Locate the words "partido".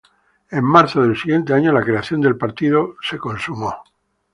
2.35-2.95